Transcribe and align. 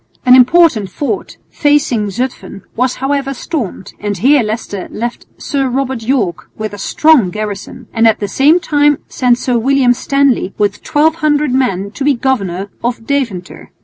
An 0.25 0.35
important 0.35 0.89
fort 0.89 1.37
facing 1.51 2.07
Zutphen 2.09 2.63
was 2.75 2.95
however 2.95 3.35
stormed, 3.35 3.93
and 3.99 4.17
here 4.17 4.41
Leicester 4.41 4.87
left 4.91 5.27
Sir 5.37 5.69
Robert 5.69 6.01
Yorke 6.01 6.49
with 6.57 6.73
a 6.73 6.79
strong 6.79 7.29
garrison, 7.29 7.85
and 7.93 8.07
at 8.07 8.19
the 8.19 8.27
same 8.27 8.59
time 8.59 8.97
sent 9.07 9.37
Sir 9.37 9.59
William 9.59 9.93
Stanley 9.93 10.55
with 10.57 10.77
1200 10.83 11.53
men 11.53 11.91
to 11.91 12.03
be 12.03 12.15
governor 12.15 12.69
of 12.83 13.05
Deventer. 13.05 13.69